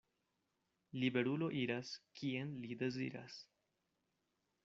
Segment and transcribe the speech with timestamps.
[1.03, 1.91] Liberulo iras,
[2.21, 3.39] kien li deziras.